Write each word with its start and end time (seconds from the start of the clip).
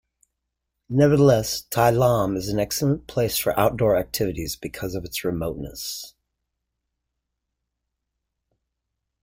Nevertheless, 0.89 1.61
Tai 1.69 1.91
Lam 1.91 2.35
is 2.35 2.49
an 2.49 2.57
excellent 2.57 3.05
place 3.05 3.37
for 3.37 3.53
outdoor 3.59 3.95
activities 3.95 4.55
because 4.55 4.95
of 4.95 5.05
its 5.05 5.23
remoteness. 5.23 6.15